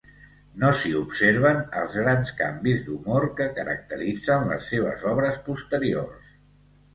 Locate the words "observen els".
0.99-1.97